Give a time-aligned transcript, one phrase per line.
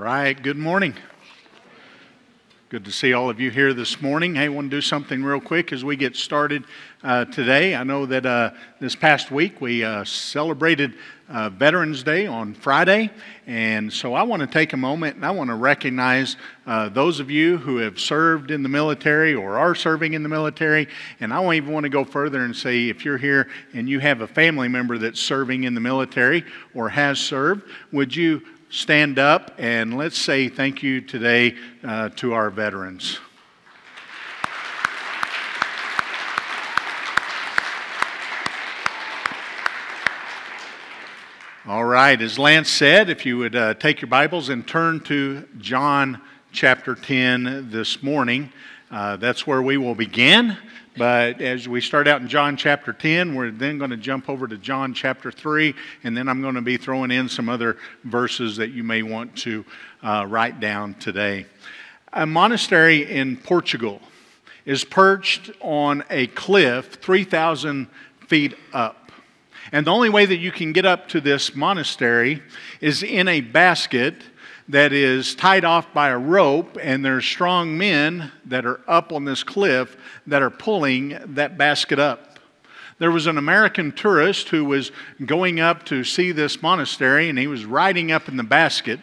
[0.00, 0.94] right, good morning.
[2.70, 4.36] Good to see all of you here this morning.
[4.36, 6.64] Hey, I want to do something real quick as we get started
[7.02, 7.74] uh, today.
[7.74, 10.94] I know that uh, this past week we uh, celebrated
[11.28, 13.10] uh, Veterans Day on Friday,
[13.46, 16.36] and so I want to take a moment and I want to recognize
[16.66, 20.30] uh, those of you who have served in the military or are serving in the
[20.30, 20.88] military.
[21.20, 24.00] And I won't even want to go further and say if you're here and you
[24.00, 28.40] have a family member that's serving in the military or has served, would you
[28.70, 33.18] stand up and let's say thank you today uh, to our veterans.
[41.66, 45.46] All right, as Lance said, if you would uh, take your Bibles and turn to
[45.58, 46.20] John
[46.52, 48.52] chapter 10 this morning,
[48.90, 50.56] uh, that's where we will begin.
[50.96, 54.48] But as we start out in John chapter 10, we're then going to jump over
[54.48, 58.56] to John chapter 3, and then I'm going to be throwing in some other verses
[58.56, 59.64] that you may want to
[60.02, 61.46] uh, write down today.
[62.12, 64.00] A monastery in Portugal
[64.66, 67.86] is perched on a cliff 3,000
[68.26, 69.12] feet up.
[69.70, 72.42] And the only way that you can get up to this monastery
[72.80, 74.16] is in a basket
[74.70, 79.24] that is tied off by a rope, and there's strong men that are up on
[79.24, 79.96] this cliff
[80.28, 82.38] that are pulling that basket up.
[82.98, 84.92] There was an American tourist who was
[85.24, 89.00] going up to see this monastery, and he was riding up in the basket,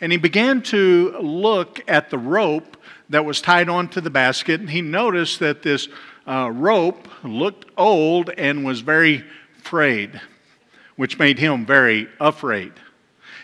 [0.00, 2.76] and he began to look at the rope
[3.08, 5.88] that was tied onto the basket, and he noticed that this
[6.28, 9.24] uh, rope looked old and was very
[9.62, 10.20] frayed,
[10.94, 12.72] which made him very afraid.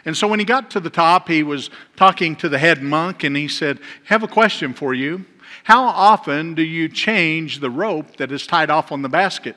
[0.04, 3.24] And so when he got to the top, he was talking to the head monk
[3.24, 5.24] and he said, Have a question for you.
[5.64, 9.56] How often do you change the rope that is tied off on the basket?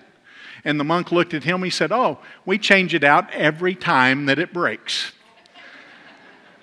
[0.63, 1.63] And the monk looked at him.
[1.63, 5.11] He said, Oh, we change it out every time that it breaks.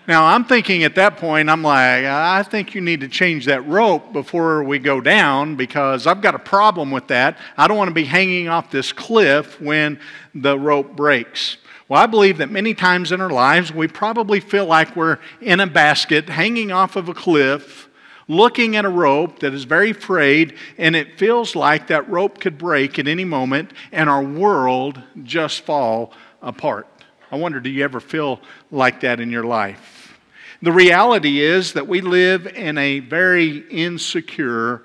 [0.07, 3.67] Now, I'm thinking at that point, I'm like, I think you need to change that
[3.67, 7.39] rope before we go down because I've got a problem with that.
[7.57, 9.99] I don't want to be hanging off this cliff when
[10.35, 11.57] the rope breaks.
[11.87, 15.61] Well, I believe that many times in our lives, we probably feel like we're in
[15.61, 17.91] a basket hanging off of a cliff,
[18.27, 22.57] looking at a rope that is very frayed, and it feels like that rope could
[22.57, 26.87] break at any moment and our world just fall apart.
[27.31, 28.41] I wonder, do you ever feel
[28.71, 30.17] like that in your life?
[30.63, 34.83] The reality is that we live in a very insecure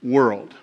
[0.00, 0.54] world.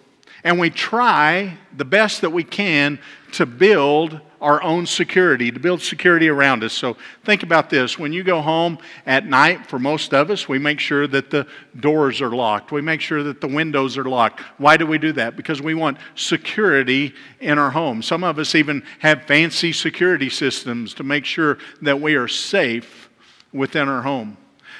[0.45, 2.99] And we try the best that we can
[3.33, 6.73] to build our own security, to build security around us.
[6.73, 7.97] So think about this.
[7.97, 11.47] When you go home at night, for most of us, we make sure that the
[11.79, 12.71] doors are locked.
[12.73, 14.41] We make sure that the windows are locked.
[14.57, 15.37] Why do we do that?
[15.37, 18.01] Because we want security in our home.
[18.01, 23.09] Some of us even have fancy security systems to make sure that we are safe
[23.53, 24.35] within our home.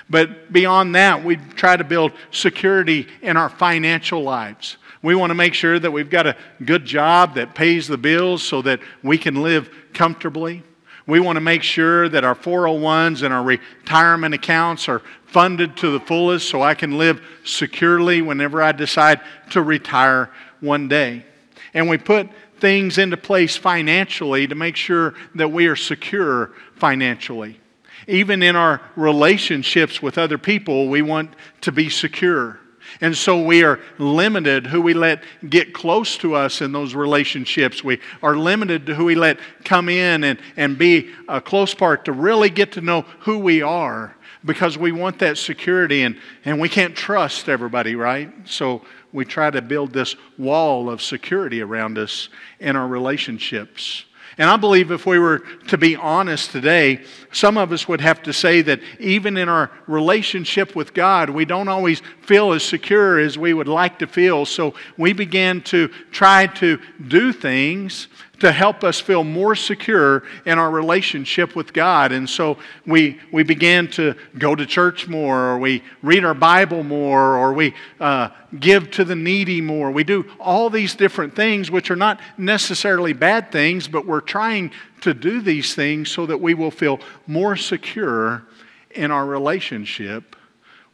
[0.09, 4.75] But beyond that, we try to build security in our financial lives.
[5.03, 8.41] We want to make sure that we've got a good job that pays the bills
[8.41, 10.64] so that we can live comfortably.
[11.06, 15.91] We want to make sure that our 401s and our retirement accounts are funded to
[15.91, 19.19] the fullest so I can live securely whenever I decide
[19.52, 20.31] to retire
[20.62, 21.25] one day.
[21.74, 27.59] And we put things into place financially to make sure that we are secure financially.
[28.08, 32.59] Even in our relationships with other people, we want to be secure.
[33.01, 37.83] And so we are limited who we let get close to us in those relationships.
[37.83, 42.05] We are limited to who we let come in and, and be a close part
[42.05, 44.15] to really get to know who we are
[44.45, 48.31] because we want that security and, and we can't trust everybody, right?
[48.45, 48.81] So
[49.11, 52.29] we try to build this wall of security around us
[52.59, 54.05] in our relationships.
[54.37, 58.23] And I believe if we were to be honest today, some of us would have
[58.23, 63.19] to say that even in our relationship with God, we don't always feel as secure
[63.19, 64.45] as we would like to feel.
[64.45, 68.07] So we began to try to do things
[68.39, 72.11] to help us feel more secure in our relationship with God.
[72.11, 76.84] And so we, we began to go to church more, or we read our Bible
[76.84, 78.29] more, or we uh,
[78.59, 79.91] give to the needy more.
[79.91, 84.72] We do all these different things, which are not necessarily bad things, but we're trying
[85.03, 88.44] to do these things so that we will feel more secure
[88.91, 90.35] in our relationship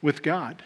[0.02, 0.64] with God.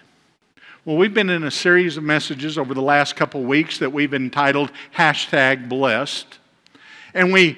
[0.85, 4.13] Well, we've been in a series of messages over the last couple weeks that we've
[4.13, 6.39] entitled hashtag blessed.
[7.13, 7.57] And we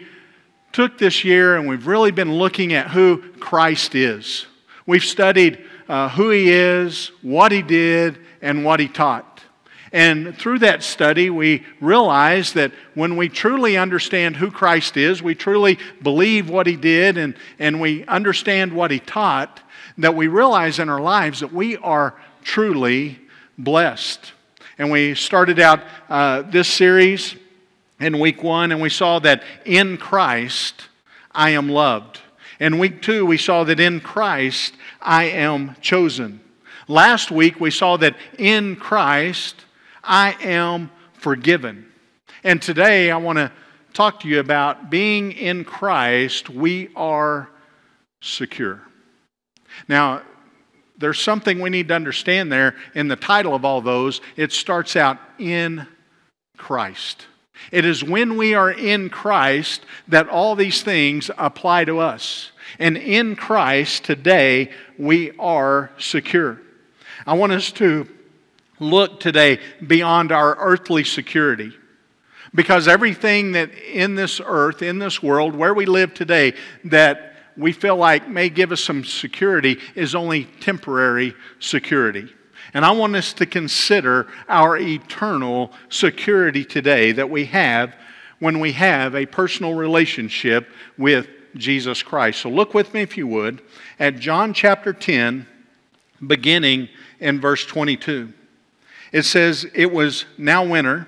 [0.71, 4.45] took this year and we've really been looking at who Christ is.
[4.85, 9.34] We've studied uh, who he is, what he did, and what he taught.
[9.95, 15.35] And through that study, we realize that when we truly understand who Christ is, we
[15.35, 19.61] truly believe what he did, and, and we understand what he taught,
[19.97, 22.13] that we realize in our lives that we are
[22.43, 23.17] truly
[23.57, 24.33] blessed.
[24.77, 27.37] And we started out uh, this series
[28.01, 30.89] in week one, and we saw that in Christ
[31.31, 32.19] I am loved.
[32.59, 36.41] In week two, we saw that in Christ I am chosen.
[36.89, 39.64] Last week, we saw that in Christ
[40.05, 41.85] I am forgiven.
[42.43, 43.51] And today, I want to
[43.93, 47.49] talk to you about being in Christ, we are
[48.21, 48.81] secure.
[49.87, 50.21] Now,
[50.97, 54.21] there's something we need to understand there in the title of all those.
[54.35, 55.87] It starts out in
[56.57, 57.25] Christ.
[57.71, 62.51] It is when we are in Christ that all these things apply to us.
[62.79, 66.61] And in Christ today, we are secure.
[67.25, 68.07] I want us to
[68.79, 71.71] look today beyond our earthly security.
[72.53, 76.53] Because everything that in this earth, in this world, where we live today,
[76.85, 82.33] that we feel like may give us some security is only temporary security.
[82.73, 87.95] And I want us to consider our eternal security today that we have
[88.39, 92.41] when we have a personal relationship with Jesus Christ.
[92.41, 93.61] So look with me, if you would,
[93.97, 95.47] at John chapter 10,
[96.25, 96.89] beginning
[97.19, 98.33] in verse 22.
[99.15, 101.07] It says, It was now winter,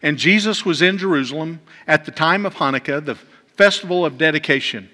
[0.00, 3.16] and Jesus was in Jerusalem at the time of Hanukkah, the
[3.58, 4.88] festival of dedication.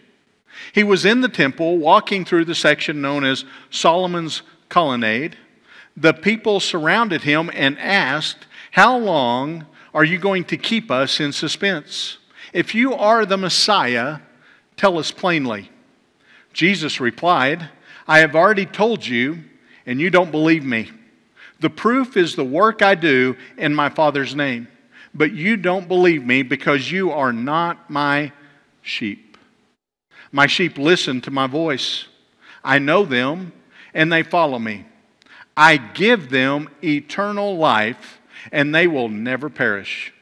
[0.73, 5.37] He was in the temple walking through the section known as Solomon's Colonnade.
[5.97, 11.31] The people surrounded him and asked, How long are you going to keep us in
[11.31, 12.19] suspense?
[12.53, 14.19] If you are the Messiah,
[14.77, 15.71] tell us plainly.
[16.53, 17.69] Jesus replied,
[18.09, 19.45] I have already told you,
[19.87, 20.91] and you don't believe me.
[21.63, 24.67] The proof is the work I do in my Father's name.
[25.15, 28.33] But you don't believe me because you are not my
[28.83, 29.37] sheep.
[30.33, 32.07] My sheep listen to my voice.
[32.65, 33.53] I know them,
[33.95, 34.87] and they follow me.
[35.57, 38.21] I give them eternal life,
[38.51, 40.13] and they will never perish.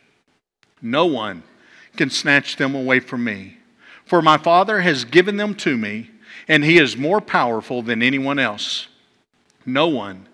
[0.82, 1.42] No one
[1.96, 3.56] can snatch them away from me.
[4.04, 6.10] For my Father has given them to me,
[6.48, 8.88] and he is more powerful than anyone else.
[9.64, 10.26] No one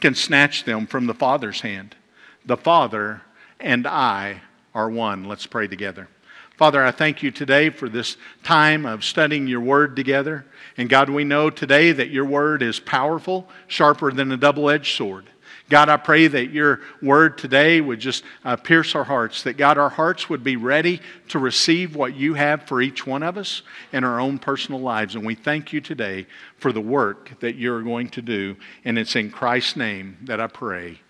[0.00, 1.96] can snatch them from the Father's hand.
[2.44, 3.22] The Father
[3.60, 4.42] and I
[4.74, 5.24] are one.
[5.24, 6.08] Let's pray together.
[6.56, 10.44] Father, I thank you today for this time of studying your word together.
[10.76, 14.96] And God, we know today that your word is powerful, sharper than a double edged
[14.96, 15.26] sword.
[15.70, 19.76] God, I pray that your word today would just uh, pierce our hearts, that God,
[19.76, 23.62] our hearts would be ready to receive what you have for each one of us
[23.92, 25.14] in our own personal lives.
[25.14, 26.26] And we thank you today
[26.56, 28.56] for the work that you're going to do.
[28.84, 31.00] And it's in Christ's name that I pray.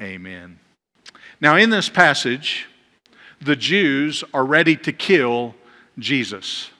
[0.00, 0.58] Amen.
[1.40, 2.66] Now, in this passage,
[3.42, 5.54] the Jews are ready to kill
[5.98, 6.70] Jesus.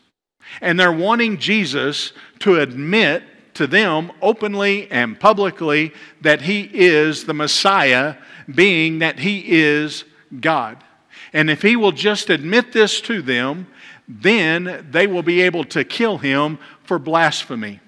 [0.63, 3.23] And they're wanting Jesus to admit
[3.57, 8.17] to them openly and publicly that he is the Messiah,
[8.53, 10.05] being that he is
[10.41, 10.83] God.
[11.33, 13.67] And if he will just admit this to them,
[14.09, 17.81] then they will be able to kill him for blasphemy.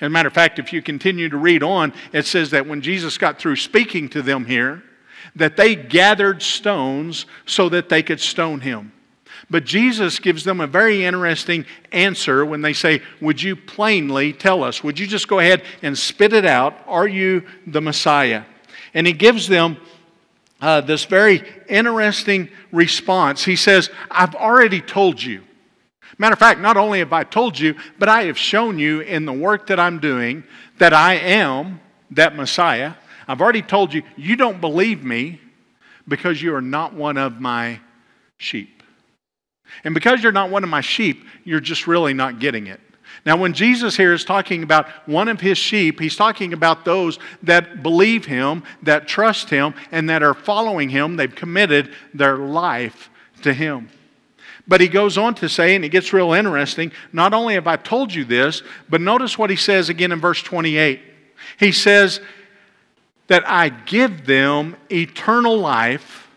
[0.00, 2.80] As a matter of fact, if you continue to read on, it says that when
[2.80, 4.82] Jesus got through speaking to them here,
[5.36, 8.92] that they gathered stones so that they could stone him.
[9.50, 14.64] But Jesus gives them a very interesting answer when they say, Would you plainly tell
[14.64, 14.82] us?
[14.82, 16.74] Would you just go ahead and spit it out?
[16.86, 18.44] Are you the Messiah?
[18.94, 19.76] And he gives them
[20.60, 23.44] uh, this very interesting response.
[23.44, 25.42] He says, I've already told you.
[26.16, 29.26] Matter of fact, not only have I told you, but I have shown you in
[29.26, 30.44] the work that I'm doing
[30.78, 31.80] that I am
[32.12, 32.94] that Messiah.
[33.26, 35.40] I've already told you, you don't believe me
[36.06, 37.80] because you are not one of my
[38.36, 38.82] sheep.
[39.82, 42.80] And because you're not one of my sheep, you're just really not getting it.
[43.26, 47.18] Now, when Jesus here is talking about one of his sheep, he's talking about those
[47.42, 51.16] that believe him, that trust him, and that are following him.
[51.16, 53.10] They've committed their life
[53.42, 53.88] to him.
[54.66, 57.76] But he goes on to say, and it gets real interesting not only have I
[57.76, 61.00] told you this, but notice what he says again in verse 28.
[61.58, 62.20] He says,
[63.28, 66.28] that I give them eternal life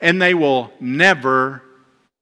[0.00, 1.62] and they will never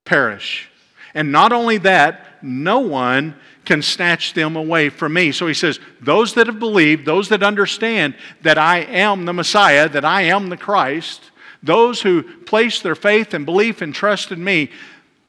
[0.05, 0.71] perish.
[1.15, 5.33] And not only that, no one can snatch them away from me.
[5.33, 9.89] So he says, Those that have believed, those that understand that I am the Messiah,
[9.89, 11.31] that I am the Christ,
[11.63, 14.71] those who place their faith and belief and trust in me,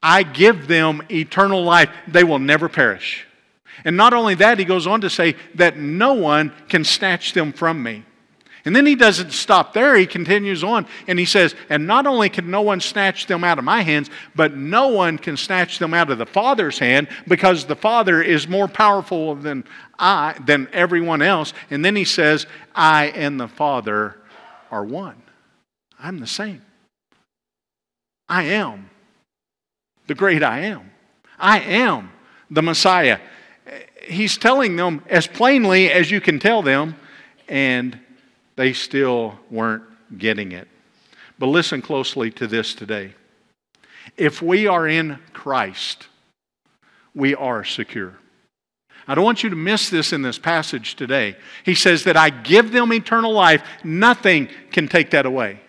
[0.03, 1.89] I give them eternal life.
[2.07, 3.25] They will never perish.
[3.85, 7.53] And not only that, he goes on to say that no one can snatch them
[7.53, 8.03] from me.
[8.65, 9.95] And then he doesn't stop there.
[9.95, 13.59] He continues on and he says, And not only can no one snatch them out
[13.59, 17.65] of my hands, but no one can snatch them out of the Father's hand because
[17.65, 19.65] the Father is more powerful than
[19.99, 21.53] I, than everyone else.
[21.69, 24.19] And then he says, I and the Father
[24.71, 25.21] are one.
[25.99, 26.63] I'm the same.
[28.27, 28.89] I am
[30.07, 30.91] the great I am.
[31.37, 32.11] I am
[32.49, 33.19] the Messiah.
[34.03, 36.95] He's telling them as plainly as you can tell them,
[37.47, 37.99] and
[38.55, 39.83] they still weren't
[40.17, 40.67] getting it.
[41.37, 43.13] But listen closely to this today.
[44.17, 46.07] If we are in Christ,
[47.13, 48.13] we are secure.
[49.07, 51.35] I don't want you to miss this in this passage today.
[51.63, 55.59] He says that I give them eternal life, nothing can take that away.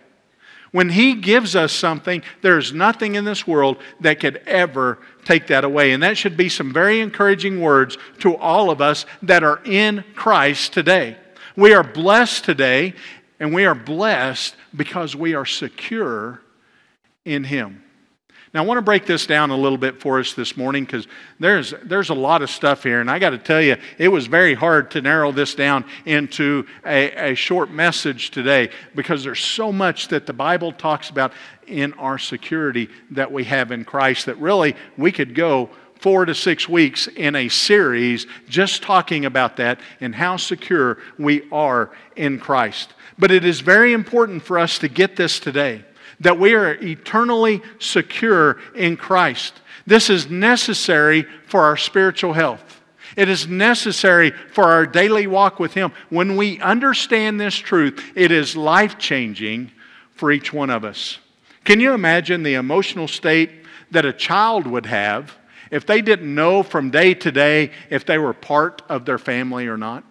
[0.71, 5.63] When He gives us something, there's nothing in this world that could ever take that
[5.63, 5.91] away.
[5.91, 10.03] And that should be some very encouraging words to all of us that are in
[10.15, 11.17] Christ today.
[11.57, 12.93] We are blessed today,
[13.39, 16.39] and we are blessed because we are secure
[17.25, 17.83] in Him.
[18.53, 21.07] Now, I want to break this down a little bit for us this morning because
[21.39, 23.01] there's, there's a lot of stuff here.
[23.01, 26.67] And I got to tell you, it was very hard to narrow this down into
[26.85, 31.33] a, a short message today because there's so much that the Bible talks about
[31.65, 36.35] in our security that we have in Christ that really we could go four to
[36.35, 42.39] six weeks in a series just talking about that and how secure we are in
[42.39, 42.93] Christ.
[43.17, 45.83] But it is very important for us to get this today
[46.19, 49.61] that we are eternally secure in Christ.
[49.85, 52.81] This is necessary for our spiritual health.
[53.15, 55.91] It is necessary for our daily walk with Him.
[56.09, 59.71] When we understand this truth, it is life changing
[60.15, 61.19] for each one of us.
[61.63, 63.51] Can you imagine the emotional state
[63.91, 65.36] that a child would have
[65.71, 69.67] if they didn't know from day to day if they were part of their family
[69.67, 70.03] or not?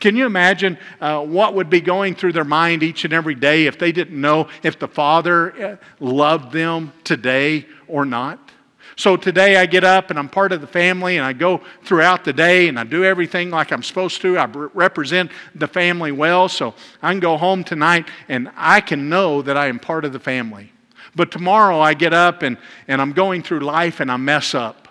[0.00, 3.66] Can you imagine uh, what would be going through their mind each and every day
[3.66, 8.50] if they didn't know if the Father uh, loved them today or not?
[8.96, 12.24] So today I get up and I'm part of the family and I go throughout
[12.24, 14.36] the day and I do everything like I'm supposed to.
[14.36, 16.48] I represent the family well.
[16.48, 20.12] So I can go home tonight and I can know that I am part of
[20.12, 20.72] the family.
[21.14, 22.56] But tomorrow I get up and,
[22.88, 24.88] and I'm going through life and I mess up.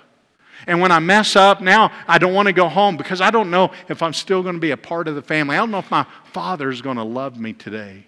[0.68, 3.50] And when I mess up, now I don't want to go home because I don't
[3.50, 5.56] know if I'm still going to be a part of the family.
[5.56, 8.06] I don't know if my father's going to love me today.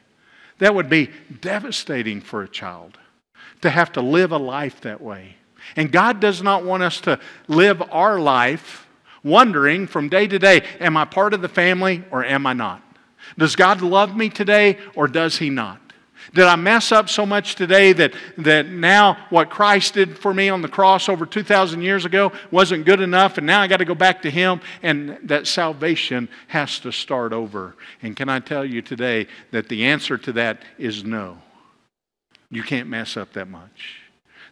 [0.59, 2.97] That would be devastating for a child
[3.61, 5.37] to have to live a life that way.
[5.75, 8.87] And God does not want us to live our life
[9.23, 12.81] wondering from day to day am I part of the family or am I not?
[13.37, 15.79] Does God love me today or does He not?
[16.33, 20.49] Did I mess up so much today that, that now what Christ did for me
[20.49, 23.85] on the cross over 2,000 years ago wasn't good enough and now I got to
[23.85, 27.75] go back to Him and that salvation has to start over?
[28.01, 31.37] And can I tell you today that the answer to that is no.
[32.49, 34.01] You can't mess up that much.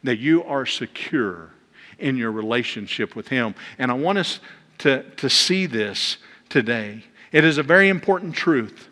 [0.04, 1.52] That you are secure
[2.00, 3.56] in your relationship with Him.
[3.78, 4.40] And I want us
[4.80, 7.04] to, to see this today.
[7.32, 8.88] It is a very important truth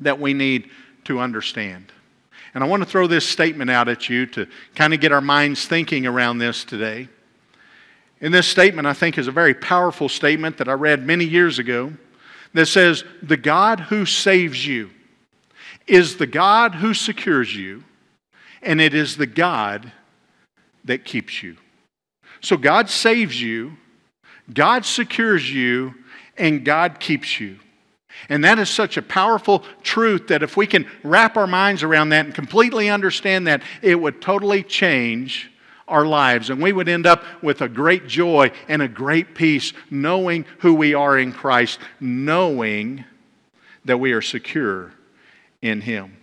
[0.00, 0.70] that we need
[1.04, 1.92] to understand.
[2.54, 5.20] And I want to throw this statement out at you to kind of get our
[5.20, 7.08] minds thinking around this today.
[8.20, 11.58] And this statement, I think, is a very powerful statement that I read many years
[11.58, 11.92] ago
[12.54, 14.90] that says, The God who saves you
[15.86, 17.84] is the God who secures you,
[18.62, 19.92] and it is the God
[20.84, 21.56] that keeps you.
[22.40, 23.76] So God saves you,
[24.52, 25.94] God secures you,
[26.36, 27.58] and God keeps you.
[28.28, 32.10] And that is such a powerful truth that if we can wrap our minds around
[32.10, 35.50] that and completely understand that, it would totally change
[35.86, 36.50] our lives.
[36.50, 40.74] And we would end up with a great joy and a great peace, knowing who
[40.74, 43.04] we are in Christ, knowing
[43.84, 44.92] that we are secure
[45.60, 46.16] in Him.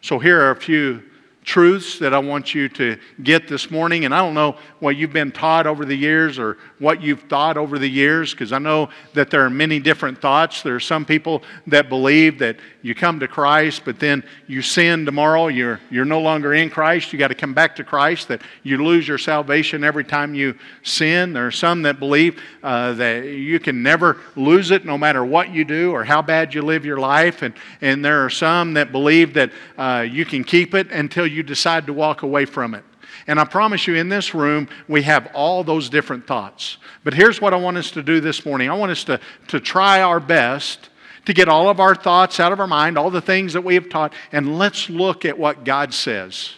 [0.00, 1.02] So, here are a few
[1.50, 4.04] truths that I want you to get this morning.
[4.04, 7.56] And I don't know what you've been taught over the years or what you've thought
[7.56, 10.62] over the years, because I know that there are many different thoughts.
[10.62, 15.04] There are some people that believe that you come to Christ, but then you sin
[15.04, 18.42] tomorrow, you're, you're no longer in Christ, you got to come back to Christ, that
[18.62, 21.32] you lose your salvation every time you sin.
[21.32, 25.50] There are some that believe uh, that you can never lose it no matter what
[25.50, 27.42] you do or how bad you live your life.
[27.42, 31.44] And, and there are some that believe that uh, you can keep it until you
[31.44, 32.84] decide to walk away from it.
[33.26, 36.76] And I promise you, in this room, we have all those different thoughts.
[37.02, 39.18] But here's what I want us to do this morning I want us to,
[39.48, 40.90] to try our best
[41.24, 43.74] to get all of our thoughts out of our mind, all the things that we
[43.74, 46.54] have taught, and let's look at what God says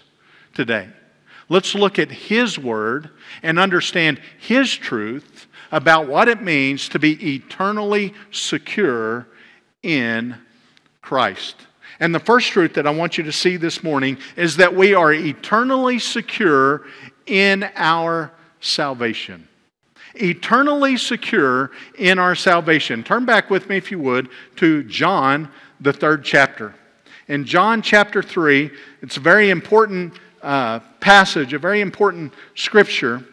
[0.54, 0.88] today.
[1.48, 3.10] Let's look at His Word
[3.42, 9.28] and understand His truth about what it means to be eternally secure
[9.82, 10.36] in
[11.00, 11.56] Christ.
[12.00, 14.94] And the first truth that I want you to see this morning is that we
[14.94, 16.84] are eternally secure
[17.26, 19.48] in our salvation.
[20.14, 23.02] Eternally secure in our salvation.
[23.02, 26.74] Turn back with me, if you would, to John, the third chapter.
[27.28, 28.70] In John chapter 3,
[29.00, 33.24] it's a very important uh, passage, a very important scripture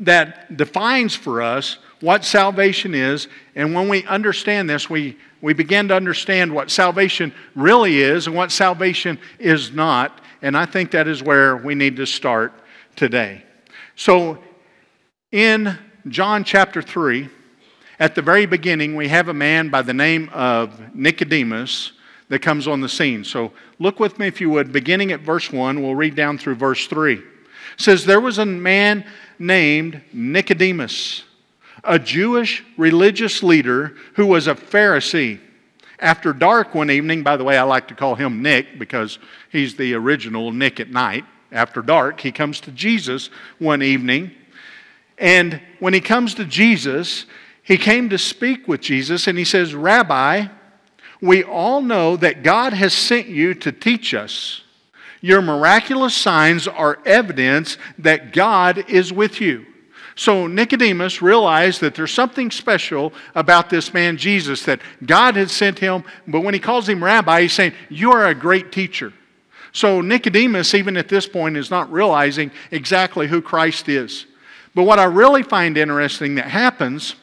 [0.00, 3.28] that defines for us what salvation is.
[3.54, 8.36] And when we understand this, we, we begin to understand what salvation really is and
[8.36, 10.20] what salvation is not.
[10.42, 12.52] And I think that is where we need to start
[12.94, 13.42] today.
[13.94, 14.38] So,
[15.32, 15.76] in
[16.08, 17.28] John chapter 3,
[17.98, 21.92] at the very beginning, we have a man by the name of Nicodemus
[22.28, 23.24] that comes on the scene.
[23.24, 26.56] So, look with me if you would, beginning at verse 1, we'll read down through
[26.56, 27.14] verse 3.
[27.14, 27.22] It
[27.78, 29.04] says, There was a man
[29.38, 31.24] named Nicodemus
[31.86, 35.40] a Jewish religious leader who was a Pharisee.
[35.98, 39.18] After dark one evening, by the way, I like to call him Nick because
[39.50, 41.24] he's the original Nick at night.
[41.50, 44.32] After dark, he comes to Jesus one evening.
[45.16, 47.24] And when he comes to Jesus,
[47.62, 50.48] he came to speak with Jesus and he says, Rabbi,
[51.20, 54.62] we all know that God has sent you to teach us.
[55.22, 59.64] Your miraculous signs are evidence that God is with you.
[60.16, 65.78] So Nicodemus realized that there's something special about this man Jesus, that God had sent
[65.78, 69.12] him, but when he calls him rabbi, he's saying, You are a great teacher.
[69.72, 74.24] So Nicodemus, even at this point, is not realizing exactly who Christ is.
[74.74, 77.14] But what I really find interesting that happens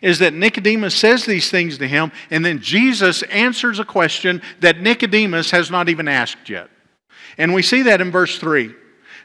[0.00, 4.80] is that Nicodemus says these things to him, and then Jesus answers a question that
[4.80, 6.70] Nicodemus has not even asked yet.
[7.36, 8.74] And we see that in verse 3.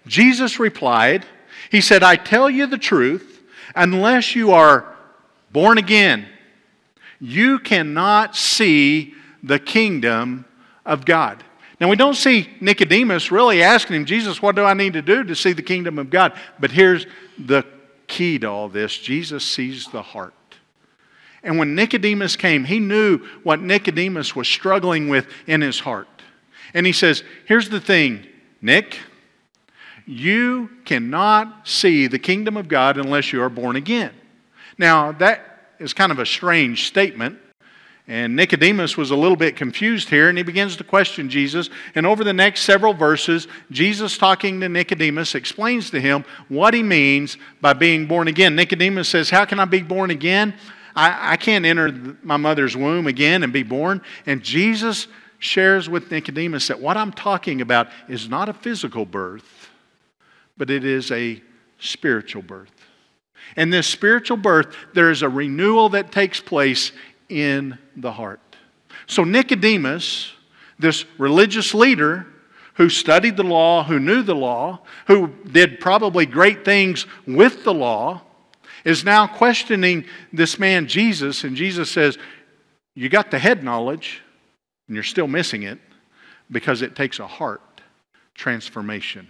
[0.06, 1.26] Jesus replied,
[1.72, 3.42] he said, I tell you the truth,
[3.76, 4.96] unless you are
[5.52, 6.28] born again,
[7.20, 10.46] you cannot see the kingdom
[10.86, 11.44] of God.
[11.80, 15.24] Now, we don't see Nicodemus really asking him, Jesus, what do I need to do
[15.24, 16.34] to see the kingdom of God?
[16.60, 17.06] But here's
[17.38, 17.64] the
[18.08, 20.34] key to all this Jesus sees the heart.
[21.44, 26.08] And when Nicodemus came, he knew what Nicodemus was struggling with in his heart.
[26.74, 28.26] And he says, Here's the thing,
[28.62, 28.98] Nick.
[30.08, 34.14] You cannot see the kingdom of God unless you are born again.
[34.78, 37.40] Now, that is kind of a strange statement.
[38.10, 41.70] And Nicodemus was a little bit confused here, and he begins to question Jesus.
[41.94, 46.82] And over the next several verses, Jesus, talking to Nicodemus, explains to him what he
[46.82, 48.56] means by being born again.
[48.56, 50.54] Nicodemus says, How can I be born again?
[50.96, 54.02] I, I can't enter my mother's womb again and be born.
[54.26, 55.08] And Jesus
[55.40, 59.44] shares with Nicodemus that what I'm talking about is not a physical birth,
[60.58, 61.42] but it is a
[61.80, 62.72] spiritual birth.
[63.56, 66.92] And this spiritual birth, there is a renewal that takes place
[67.30, 68.42] in the heart.
[69.06, 70.34] So, Nicodemus,
[70.80, 72.28] this religious leader
[72.76, 77.74] who studied the law, who knew the law, who did probably great things with the
[77.74, 78.22] law,
[78.86, 81.44] is now questioning this man, Jesus.
[81.44, 82.18] And Jesus says,
[82.94, 84.22] You got the head knowledge,
[84.88, 85.80] and you're still missing it
[86.52, 87.62] because it takes a heart
[88.36, 89.30] transformation.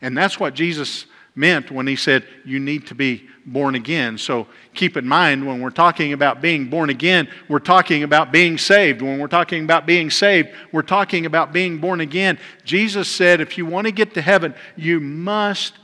[0.00, 4.18] And that's what Jesus meant when he said, You need to be born again.
[4.18, 8.58] So keep in mind, when we're talking about being born again, we're talking about being
[8.58, 9.02] saved.
[9.02, 12.38] When we're talking about being saved, we're talking about being born again.
[12.64, 15.74] Jesus said, If you want to get to heaven, you must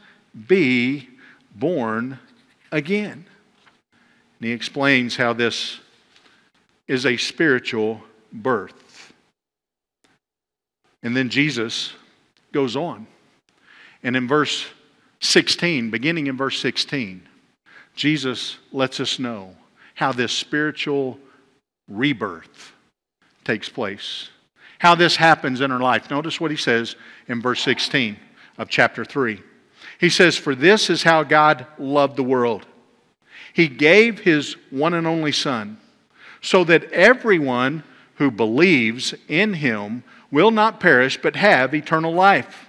[0.47, 1.09] be
[1.55, 2.19] born
[2.71, 3.27] again.
[4.39, 5.81] And he explains how this
[6.87, 9.13] is a spiritual birth.
[11.03, 11.93] And then Jesus
[12.53, 13.07] goes on.
[14.03, 14.67] And in verse
[15.21, 17.23] 16, beginning in verse 16,
[17.95, 19.57] Jesus lets us know
[19.95, 21.19] how this spiritual
[21.89, 22.73] rebirth
[23.45, 24.29] takes place,
[24.79, 26.11] how this happens in our life.
[26.11, 26.97] Notice what he says
[27.29, 28.17] in verse 16
[28.59, 29.41] of chapter 3.
[29.99, 32.67] He says, For this is how God loved the world.
[33.53, 35.79] He gave his one and only Son,
[36.43, 37.83] so that everyone
[38.17, 42.66] who believes in him will not perish, but have eternal life.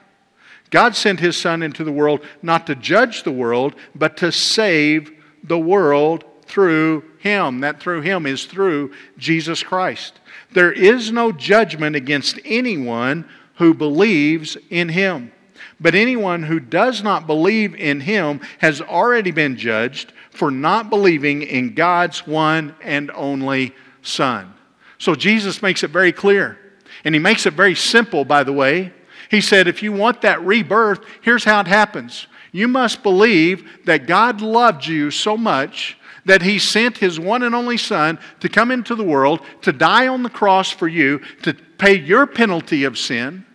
[0.69, 5.11] God sent his Son into the world not to judge the world, but to save
[5.43, 7.61] the world through him.
[7.61, 10.19] That through him is through Jesus Christ.
[10.51, 15.31] There is no judgment against anyone who believes in him.
[15.79, 21.43] But anyone who does not believe in him has already been judged for not believing
[21.43, 24.53] in God's one and only Son.
[24.97, 26.57] So Jesus makes it very clear.
[27.03, 28.93] And he makes it very simple, by the way.
[29.29, 32.27] He said, if you want that rebirth, here's how it happens.
[32.51, 37.55] You must believe that God loved you so much that He sent His one and
[37.55, 41.53] only Son to come into the world, to die on the cross for you, to
[41.53, 43.45] pay your penalty of sin.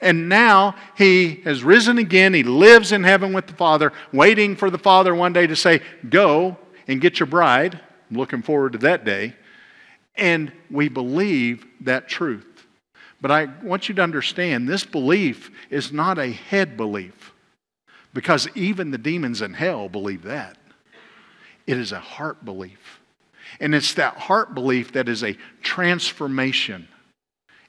[0.00, 2.34] And now He has risen again.
[2.34, 5.80] He lives in heaven with the Father, waiting for the Father one day to say,
[6.08, 6.56] Go
[6.88, 7.80] and get your bride.
[8.10, 9.34] I'm looking forward to that day.
[10.16, 12.55] And we believe that truth.
[13.26, 17.32] But I want you to understand this belief is not a head belief
[18.14, 20.56] because even the demons in hell believe that.
[21.66, 23.00] It is a heart belief.
[23.58, 26.86] And it's that heart belief that is a transformation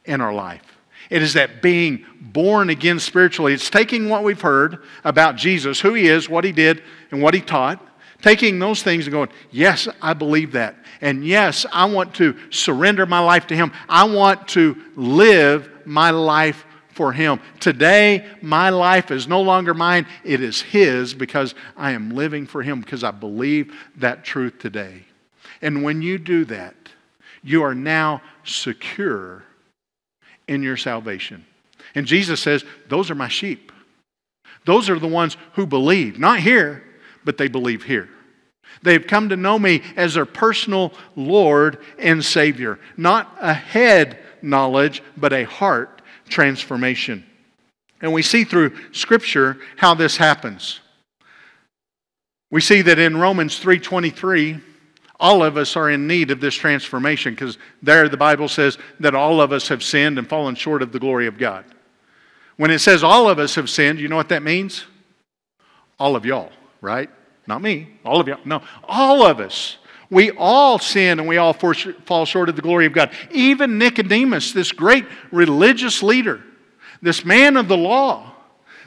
[0.05, 0.77] in our life.
[1.09, 3.51] It is that being born again spiritually.
[3.51, 7.33] It's taking what we've heard about Jesus, who he is, what he did, and what
[7.33, 7.83] he taught,
[8.21, 10.75] taking those things and going, Yes, I believe that.
[11.01, 13.71] And yes, I want to surrender my life to him.
[13.87, 16.65] I want to live my life
[16.97, 17.39] for him.
[17.59, 22.63] Today, my life is no longer mine, it is his because I am living for
[22.63, 25.03] him because I believe that truth today.
[25.61, 26.75] And when you do that,
[27.43, 29.43] you are now secure
[30.47, 31.45] in your salvation.
[31.93, 33.71] And Jesus says, Those are my sheep.
[34.65, 36.83] Those are the ones who believe, not here,
[37.27, 38.07] but they believe here.
[38.83, 42.79] They've come to know me as their personal Lord and Savior.
[42.95, 47.25] Not a head knowledge, but a heart transformation.
[48.01, 50.79] And we see through Scripture how this happens.
[52.49, 54.61] We see that in Romans 3:23,
[55.19, 59.15] all of us are in need of this transformation because there the Bible says that
[59.15, 61.65] all of us have sinned and fallen short of the glory of God.
[62.55, 64.85] When it says all of us have sinned, you know what that means?
[65.99, 67.09] All of y'all, right?
[67.47, 68.35] Not me, all of you.
[68.45, 69.77] No, all of us.
[70.09, 73.11] We all sin and we all fall short of the glory of God.
[73.31, 76.41] Even Nicodemus, this great religious leader,
[77.01, 78.33] this man of the law,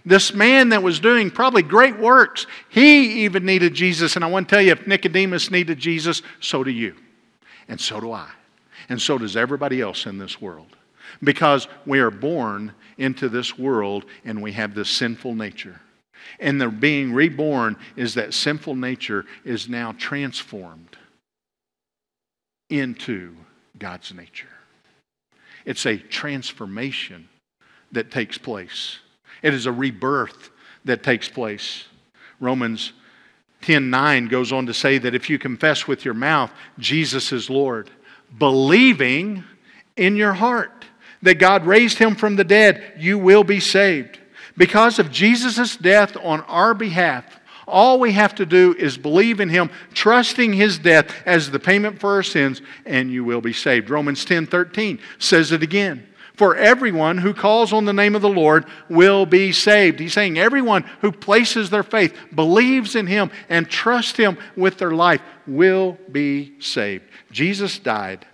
[0.05, 4.16] this man that was doing probably great works, he even needed Jesus.
[4.16, 6.94] And I want to tell you, if Nicodemus needed Jesus, so do you.
[7.68, 8.31] And so do I.
[8.88, 10.77] And so does everybody else in this world.
[11.23, 15.81] Because we are born into this world and we have this sinful nature.
[16.39, 20.97] And the being reborn is that sinful nature is now transformed
[22.69, 23.35] into
[23.79, 24.47] God's nature.
[25.65, 27.29] It's a transformation
[27.93, 28.99] that takes place.
[29.43, 30.51] It is a rebirth
[30.85, 31.85] that takes place.
[32.39, 32.93] Romans
[33.63, 37.91] 10:9 goes on to say that if you confess with your mouth Jesus is Lord,
[38.39, 39.45] believing
[39.97, 40.87] in your heart
[41.23, 44.20] that God raised him from the dead, you will be saved.
[44.57, 49.49] Because of Jesus' death on our behalf, all we have to do is believe in
[49.49, 53.91] him, trusting his death as the payment for our sins, and you will be saved.
[53.91, 56.07] Romans 10 13 says it again.
[56.35, 60.01] For everyone who calls on the name of the Lord will be saved.
[60.01, 64.93] He's saying everyone who places their faith, believes in him, and trusts him with their
[64.93, 67.05] life will be saved.
[67.31, 68.27] Jesus died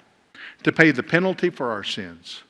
[0.62, 2.44] to pay the penalty for our sins,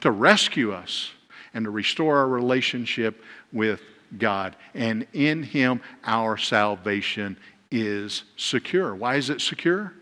[0.00, 1.10] to rescue us
[1.54, 3.80] and to restore our relationship with
[4.18, 4.56] God.
[4.74, 7.36] And in Him, our salvation
[7.70, 8.94] is secure.
[8.94, 9.92] Why is it secure?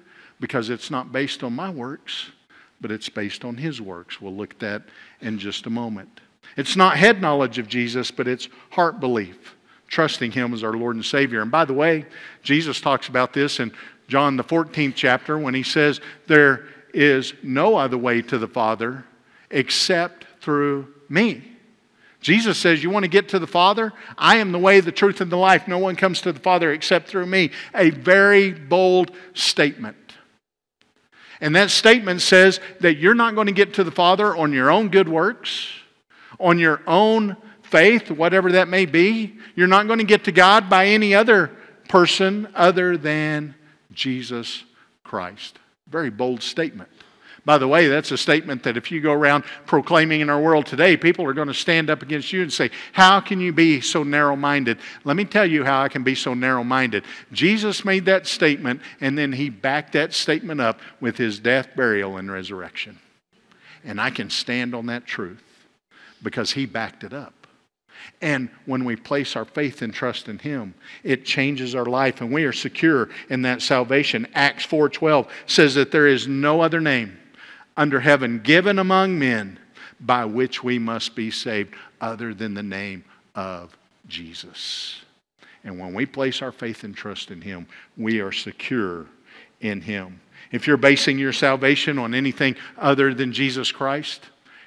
[0.40, 2.30] Because it's not based on my works,
[2.80, 4.20] but it's based on His works.
[4.20, 4.82] We'll look at that
[5.20, 6.20] in just a moment.
[6.56, 9.54] It's not head knowledge of Jesus, but it's heart belief,
[9.88, 11.42] trusting Him as our Lord and Savior.
[11.42, 12.06] And by the way,
[12.42, 13.72] Jesus talks about this in
[14.08, 19.04] John, the 14th chapter, when He says, There is no other way to the Father
[19.50, 21.44] except through me.
[22.20, 23.92] Jesus says, You want to get to the Father?
[24.16, 25.66] I am the way, the truth, and the life.
[25.66, 27.50] No one comes to the Father except through me.
[27.74, 29.96] A very bold statement.
[31.40, 34.70] And that statement says that you're not going to get to the Father on your
[34.70, 35.68] own good works,
[36.38, 39.38] on your own faith, whatever that may be.
[39.56, 41.50] You're not going to get to God by any other
[41.88, 43.54] person other than
[43.92, 44.64] Jesus
[45.02, 45.58] Christ.
[45.88, 46.90] Very bold statement.
[47.44, 50.66] By the way, that's a statement that if you go around proclaiming in our world
[50.66, 53.80] today, people are going to stand up against you and say, How can you be
[53.80, 54.78] so narrow minded?
[55.04, 57.04] Let me tell you how I can be so narrow minded.
[57.32, 62.18] Jesus made that statement, and then he backed that statement up with his death, burial,
[62.18, 62.98] and resurrection.
[63.84, 65.42] And I can stand on that truth
[66.22, 67.32] because he backed it up.
[68.22, 72.32] And when we place our faith and trust in him, it changes our life and
[72.32, 74.26] we are secure in that salvation.
[74.34, 77.18] Acts 4:12 says that there is no other name
[77.76, 79.58] under heaven given among men
[80.00, 83.04] by which we must be saved other than the name
[83.34, 83.76] of
[84.08, 85.02] Jesus.
[85.64, 89.06] And when we place our faith and trust in Him, we are secure
[89.60, 90.20] in Him.
[90.52, 94.22] If you're basing your salvation on anything other than Jesus Christ,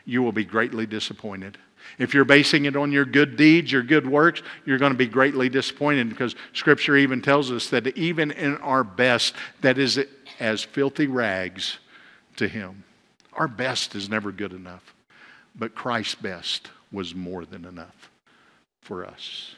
[0.06, 1.58] you will be greatly disappointed.
[1.98, 5.08] If you're basing it on your good deeds, your good works, you're going to be
[5.08, 10.00] greatly disappointed because Scripture even tells us that even in our best, that is
[10.40, 11.80] as filthy rags
[12.38, 12.84] to Him.
[13.36, 14.94] Our best is never good enough,
[15.56, 18.12] but Christ's best was more than enough
[18.82, 19.56] for us.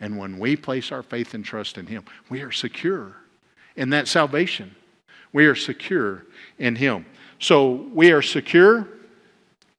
[0.00, 3.14] And when we place our faith and trust in Him, we are secure
[3.76, 4.74] in that salvation.
[5.32, 6.24] We are secure
[6.58, 7.06] in Him.
[7.38, 8.88] So we are secure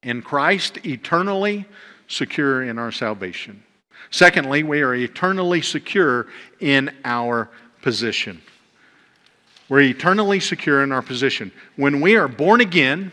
[0.02, 1.66] in Christ, eternally
[2.08, 3.64] secure in our salvation.
[4.12, 6.28] Secondly, we are eternally secure
[6.60, 7.50] in our
[7.82, 8.42] position.
[9.70, 11.52] We're eternally secure in our position.
[11.78, 13.12] When we are born again,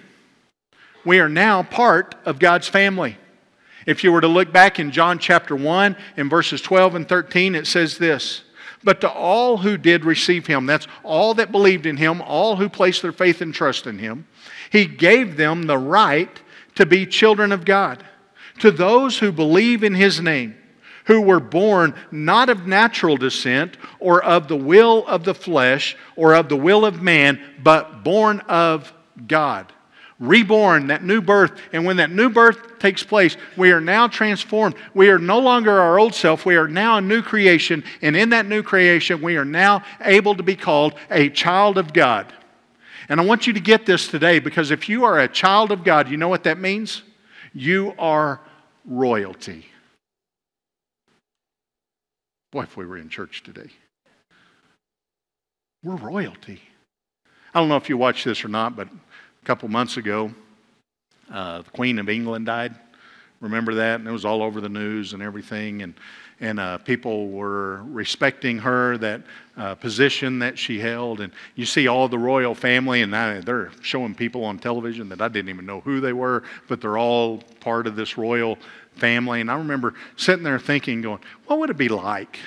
[1.04, 3.16] we are now part of God's family.
[3.86, 7.54] If you were to look back in John chapter 1, in verses 12 and 13,
[7.54, 8.42] it says this
[8.84, 12.68] But to all who did receive him, that's all that believed in him, all who
[12.68, 14.26] placed their faith and trust in him,
[14.70, 16.40] he gave them the right
[16.74, 18.04] to be children of God.
[18.60, 20.56] To those who believe in his name,
[21.06, 26.34] who were born not of natural descent or of the will of the flesh or
[26.34, 28.92] of the will of man, but born of
[29.26, 29.72] God.
[30.20, 31.58] Reborn, that new birth.
[31.72, 34.76] And when that new birth takes place, we are now transformed.
[34.92, 36.44] We are no longer our old self.
[36.44, 37.82] We are now a new creation.
[38.02, 41.94] And in that new creation, we are now able to be called a child of
[41.94, 42.30] God.
[43.08, 45.84] And I want you to get this today because if you are a child of
[45.84, 47.02] God, you know what that means?
[47.54, 48.40] You are
[48.84, 49.64] royalty.
[52.52, 53.70] Boy, if we were in church today.
[55.82, 56.60] We're royalty.
[57.54, 58.88] I don't know if you watch this or not, but
[59.42, 60.32] a couple months ago,
[61.32, 62.74] uh, the Queen of England died.
[63.40, 64.00] Remember that?
[64.00, 65.82] And it was all over the news and everything.
[65.82, 65.94] And
[66.40, 69.22] and uh, people were respecting her, that
[69.58, 71.20] uh, position that she held.
[71.20, 75.20] And you see all the royal family, and I, they're showing people on television that
[75.20, 78.56] I didn't even know who they were, but they're all part of this royal
[78.94, 79.42] family.
[79.42, 82.38] And I remember sitting there thinking, going, what would it be like?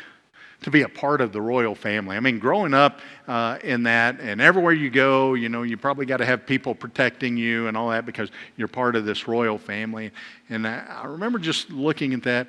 [0.63, 2.17] To be a part of the royal family.
[2.17, 6.06] I mean, growing up uh, in that, and everywhere you go, you know, you probably
[6.06, 9.58] got to have people protecting you and all that because you're part of this royal
[9.58, 10.12] family.
[10.49, 12.47] And I, I remember just looking at that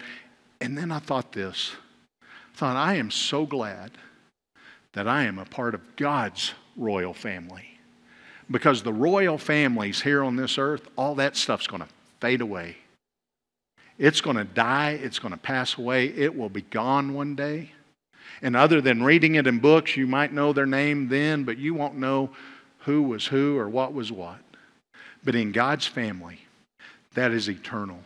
[0.61, 1.73] and then I thought this
[2.23, 3.91] I thought, I am so glad
[4.93, 7.79] that I am a part of God's royal family.
[8.51, 11.89] Because the royal families here on this earth, all that stuff's going to
[12.21, 12.77] fade away.
[13.99, 17.73] It's going to die, it's going to pass away, it will be gone one day.
[18.45, 21.75] And other than reading it in books, you might know their name then, but you
[21.75, 22.31] won't know
[22.81, 24.39] who was who or what was what.
[25.25, 26.39] But in God's family,
[27.15, 27.99] that is eternal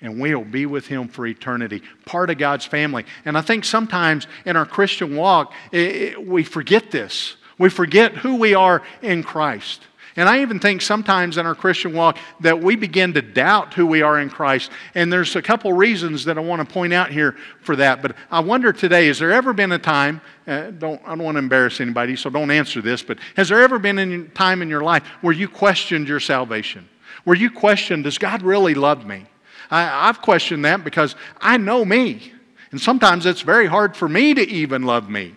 [0.00, 3.04] and we'll be with him for eternity, part of God's family.
[3.24, 7.36] And I think sometimes in our Christian walk, it, it, we forget this.
[7.58, 9.82] We forget who we are in Christ.
[10.16, 13.86] And I even think sometimes in our Christian walk that we begin to doubt who
[13.86, 14.70] we are in Christ.
[14.94, 18.00] And there's a couple reasons that I want to point out here for that.
[18.00, 21.34] But I wonder today, has there ever been a time, uh, don't, I don't want
[21.34, 24.70] to embarrass anybody, so don't answer this, but has there ever been a time in
[24.70, 26.88] your life where you questioned your salvation?
[27.24, 29.26] Where you questioned, does God really love me?
[29.70, 32.32] I, I've questioned that because I know me.
[32.70, 35.34] And sometimes it's very hard for me to even love me.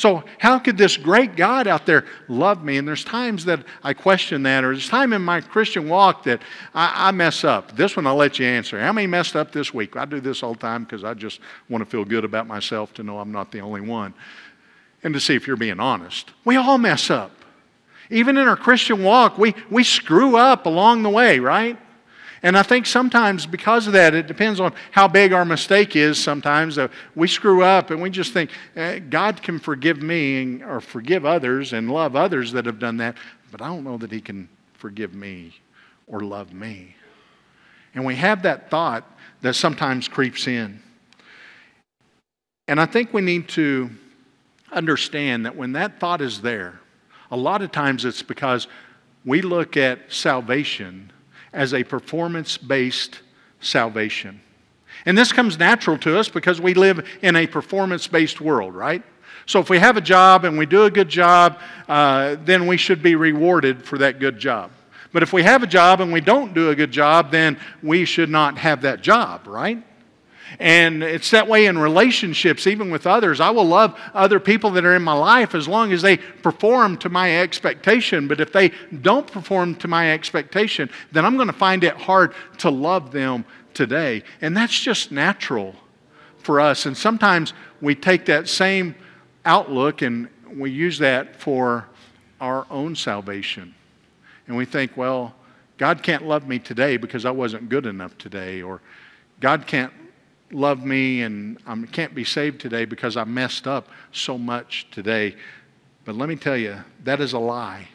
[0.00, 2.78] So, how could this great God out there love me?
[2.78, 6.40] And there's times that I question that, or there's time in my Christian walk that
[6.74, 7.76] I, I, mess up.
[7.76, 8.80] This one I'll let you answer.
[8.80, 9.96] How many messed up this week?
[9.96, 12.94] I do this all the time because I just want to feel good about myself
[12.94, 14.14] to know I'm not the only one.
[15.02, 16.30] And to see if you're being honest.
[16.46, 17.32] We all mess up.
[18.08, 21.78] Even in our Christian walk, we, we screw up along the way, right?
[22.42, 26.18] And I think sometimes because of that, it depends on how big our mistake is.
[26.18, 30.80] Sometimes uh, we screw up and we just think, eh, God can forgive me or
[30.80, 33.16] forgive others and love others that have done that,
[33.50, 35.54] but I don't know that He can forgive me
[36.06, 36.96] or love me.
[37.94, 39.04] And we have that thought
[39.42, 40.80] that sometimes creeps in.
[42.68, 43.90] And I think we need to
[44.72, 46.80] understand that when that thought is there,
[47.30, 48.66] a lot of times it's because
[49.24, 51.12] we look at salvation
[51.52, 53.20] as a performance based
[53.60, 54.40] salvation.
[55.06, 59.02] And this comes natural to us because we live in a performance based world, right?
[59.46, 61.58] So if we have a job and we do a good job,
[61.88, 64.70] uh, then we should be rewarded for that good job.
[65.12, 68.04] But if we have a job and we don't do a good job, then we
[68.04, 69.82] should not have that job, right?
[70.58, 73.40] And it's that way in relationships, even with others.
[73.40, 76.96] I will love other people that are in my life as long as they perform
[76.98, 78.28] to my expectation.
[78.28, 82.34] But if they don't perform to my expectation, then I'm going to find it hard
[82.58, 84.22] to love them today.
[84.40, 85.74] And that's just natural
[86.38, 86.86] for us.
[86.86, 88.94] And sometimes we take that same
[89.44, 91.86] outlook and we use that for
[92.40, 93.74] our own salvation.
[94.46, 95.34] And we think, well,
[95.78, 98.82] God can't love me today because I wasn't good enough today, or
[99.40, 99.92] God can't
[100.52, 105.36] love me and I can't be saved today because I messed up so much today.
[106.04, 107.88] But let me tell you, that is a lie.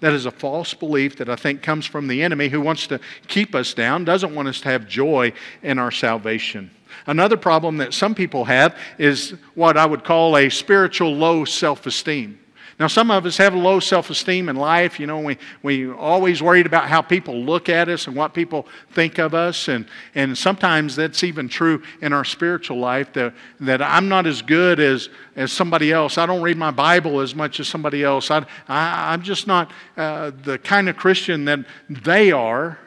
[0.00, 3.00] That is a false belief that I think comes from the enemy who wants to
[3.28, 6.70] keep us down, doesn't want us to have joy in our salvation.
[7.06, 11.86] Another problem that some people have is what I would call a spiritual low self
[11.86, 12.38] esteem.
[12.78, 15.00] Now, some of us have low self esteem in life.
[15.00, 18.66] You know, we, we always worried about how people look at us and what people
[18.92, 19.68] think of us.
[19.68, 24.42] And, and sometimes that's even true in our spiritual life that, that I'm not as
[24.42, 26.18] good as, as somebody else.
[26.18, 28.30] I don't read my Bible as much as somebody else.
[28.30, 32.78] I, I, am just not uh, the kind of Christian that they are.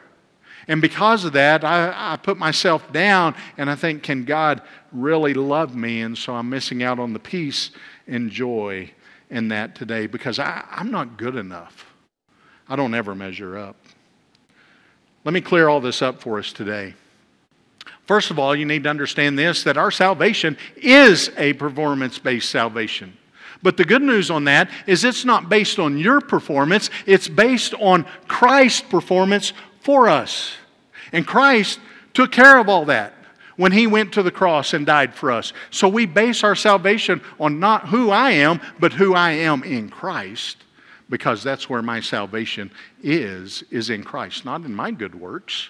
[0.68, 5.34] And because of that, I, I put myself down and I think, can God really
[5.34, 6.02] love me?
[6.02, 7.70] And so I'm missing out on the peace
[8.06, 8.92] and joy
[9.30, 11.86] in that today because I, I'm not good enough.
[12.68, 13.76] I don't ever measure up.
[15.24, 16.94] Let me clear all this up for us today.
[18.06, 22.50] First of all, you need to understand this that our salvation is a performance based
[22.50, 23.16] salvation.
[23.62, 27.74] But the good news on that is it's not based on your performance, it's based
[27.74, 30.52] on Christ's performance for us.
[31.12, 31.78] And Christ
[32.14, 33.14] took care of all that
[33.60, 35.52] when he went to the cross and died for us.
[35.68, 39.90] So we base our salvation on not who I am, but who I am in
[39.90, 40.56] Christ,
[41.10, 42.70] because that's where my salvation
[43.02, 45.68] is, is in Christ, not in my good works,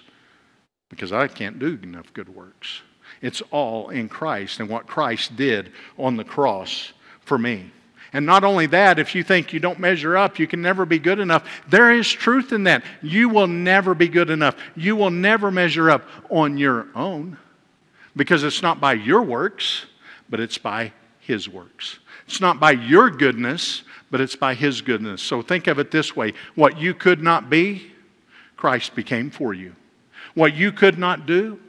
[0.87, 2.79] because I can't do enough good works.
[3.21, 6.93] It's all in Christ and what Christ did on the cross
[7.25, 7.73] for me.
[8.13, 10.97] And not only that, if you think you don't measure up, you can never be
[10.97, 11.45] good enough.
[11.67, 12.85] There is truth in that.
[13.01, 14.55] You will never be good enough.
[14.77, 17.37] You will never measure up on your own
[18.15, 19.85] because it's not by your works,
[20.29, 21.99] but it's by His works.
[22.27, 25.21] It's not by your goodness, but it's by His goodness.
[25.21, 27.91] So think of it this way what you could not be,
[28.57, 29.75] Christ became for you.
[30.33, 31.59] What you could not do,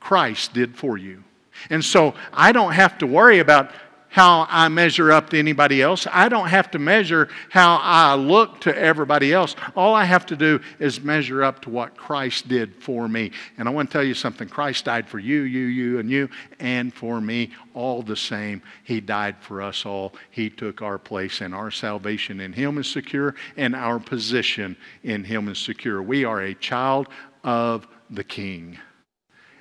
[0.00, 1.24] Christ did for you.
[1.70, 3.70] And so I don't have to worry about
[4.16, 6.06] how I measure up to anybody else.
[6.10, 9.54] I don't have to measure how I look to everybody else.
[9.76, 13.30] All I have to do is measure up to what Christ did for me.
[13.58, 16.30] And I want to tell you something Christ died for you, you, you, and you,
[16.60, 18.62] and for me all the same.
[18.84, 20.14] He died for us all.
[20.30, 25.24] He took our place, and our salvation in Him is secure, and our position in
[25.24, 26.02] Him is secure.
[26.02, 27.08] We are a child
[27.44, 28.78] of the King,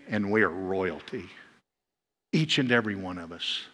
[0.08, 1.26] and we are royalty.
[2.32, 3.66] Each and every one of us.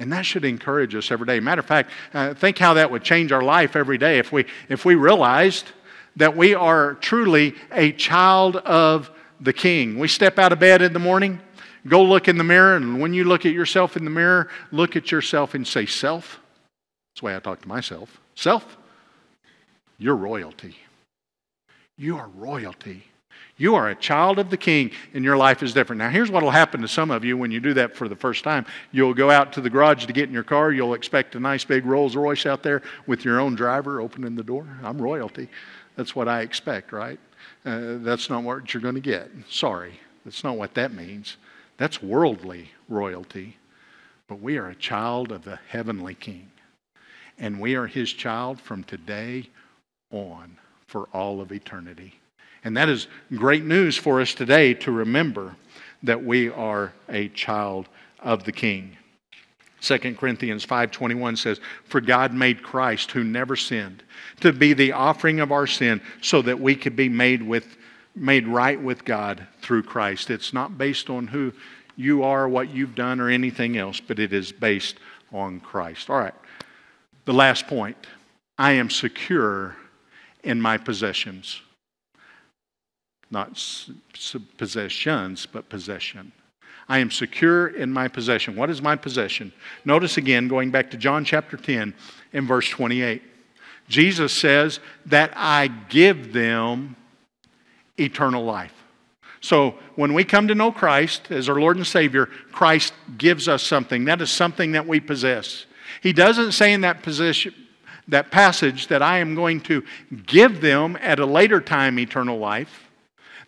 [0.00, 1.40] And that should encourage us every day.
[1.40, 4.46] Matter of fact, uh, think how that would change our life every day if we,
[4.70, 5.66] if we realized
[6.16, 9.10] that we are truly a child of
[9.40, 9.98] the King.
[9.98, 11.38] We step out of bed in the morning,
[11.86, 14.96] go look in the mirror, and when you look at yourself in the mirror, look
[14.96, 16.40] at yourself and say, Self.
[17.10, 18.20] That's the way I talk to myself.
[18.34, 18.78] Self,
[19.98, 20.76] you're royalty.
[21.98, 23.04] You are royalty.
[23.60, 25.98] You are a child of the king, and your life is different.
[25.98, 28.16] Now, here's what will happen to some of you when you do that for the
[28.16, 28.64] first time.
[28.90, 30.72] You'll go out to the garage to get in your car.
[30.72, 34.42] You'll expect a nice big Rolls Royce out there with your own driver opening the
[34.42, 34.66] door.
[34.82, 35.50] I'm royalty.
[35.94, 37.20] That's what I expect, right?
[37.66, 39.30] Uh, that's not what you're going to get.
[39.50, 40.00] Sorry.
[40.24, 41.36] That's not what that means.
[41.76, 43.58] That's worldly royalty.
[44.26, 46.50] But we are a child of the heavenly king.
[47.38, 49.50] And we are his child from today
[50.10, 52.19] on for all of eternity.
[52.64, 55.56] And that is great news for us today to remember
[56.02, 58.96] that we are a child of the King.
[59.80, 64.02] 2 Corinthians 5:21 says, "For God made Christ who never sinned
[64.40, 67.78] to be the offering of our sin so that we could be made with
[68.14, 71.54] made right with God through Christ." It's not based on who
[71.96, 74.98] you are, what you've done or anything else, but it is based
[75.32, 76.10] on Christ.
[76.10, 76.34] All right.
[77.24, 77.96] The last point.
[78.58, 79.76] I am secure
[80.42, 81.62] in my possessions
[83.30, 83.62] not
[84.58, 86.32] possessions, but possession.
[86.88, 88.56] I am secure in my possession.
[88.56, 89.52] What is my possession?
[89.84, 91.94] Notice again, going back to John chapter 10
[92.32, 93.22] in verse 28.
[93.88, 96.96] Jesus says that I give them
[97.96, 98.74] eternal life.
[99.40, 103.62] So when we come to know Christ as our Lord and Savior, Christ gives us
[103.62, 104.04] something.
[104.04, 105.66] That is something that we possess.
[106.02, 107.54] He doesn't say in that position,
[108.08, 109.84] that passage that I am going to
[110.26, 112.89] give them at a later time eternal life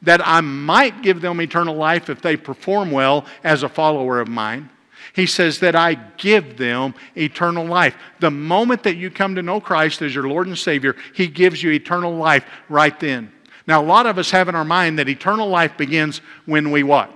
[0.03, 4.29] that I might give them eternal life if they perform well as a follower of
[4.29, 4.69] mine.
[5.15, 7.95] He says that I give them eternal life.
[8.21, 11.63] The moment that you come to know Christ as your Lord and Savior, He gives
[11.63, 13.31] you eternal life right then.
[13.67, 16.83] Now, a lot of us have in our mind that eternal life begins when we
[16.83, 17.11] what?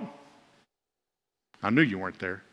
[1.61, 2.43] I knew you weren't there.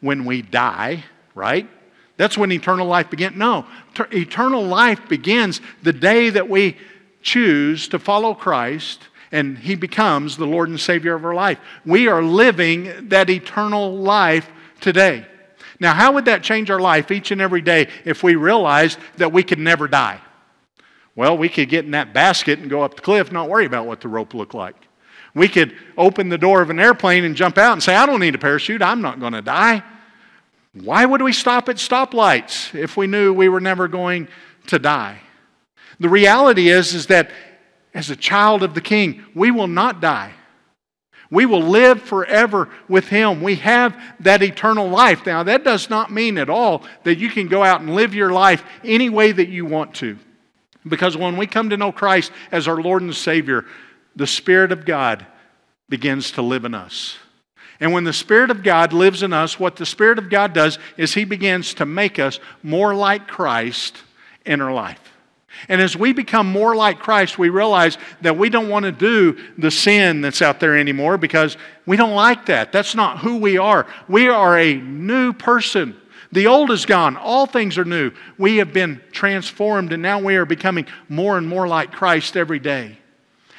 [0.00, 1.68] When we die, right?
[2.16, 3.36] That's when eternal life begins.
[3.36, 3.66] No,
[4.12, 6.76] eternal life begins the day that we
[7.22, 11.58] choose to follow Christ and He becomes the Lord and Savior of our life.
[11.84, 14.48] We are living that eternal life
[14.80, 15.26] today.
[15.78, 19.32] Now, how would that change our life each and every day if we realized that
[19.32, 20.20] we could never die?
[21.16, 23.86] Well, we could get in that basket and go up the cliff, not worry about
[23.86, 24.76] what the rope looked like.
[25.34, 28.20] We could open the door of an airplane and jump out and say, I don't
[28.20, 29.82] need a parachute, I'm not going to die.
[30.72, 34.28] Why would we stop at stoplights if we knew we were never going
[34.68, 35.20] to die?
[35.98, 37.30] The reality is, is that
[37.94, 40.32] as a child of the King, we will not die.
[41.30, 43.40] We will live forever with Him.
[43.40, 45.26] We have that eternal life.
[45.26, 48.32] Now, that does not mean at all that you can go out and live your
[48.32, 50.18] life any way that you want to.
[50.86, 53.64] Because when we come to know Christ as our Lord and Savior,
[54.16, 55.24] the Spirit of God
[55.88, 57.16] begins to live in us.
[57.78, 60.78] And when the Spirit of God lives in us, what the Spirit of God does
[60.96, 63.98] is He begins to make us more like Christ
[64.44, 65.00] in our life.
[65.68, 69.36] And as we become more like Christ, we realize that we don't want to do
[69.58, 72.72] the sin that's out there anymore because we don't like that.
[72.72, 73.86] That's not who we are.
[74.08, 75.96] We are a new person.
[76.32, 78.12] The old is gone, all things are new.
[78.38, 82.60] We have been transformed, and now we are becoming more and more like Christ every
[82.60, 82.98] day.